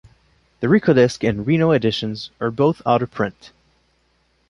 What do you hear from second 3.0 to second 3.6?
of print.